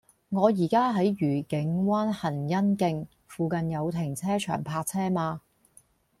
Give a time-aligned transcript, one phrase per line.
[0.29, 5.41] 我依家喺愉景灣蘅欣徑，附近有停車場泊車嗎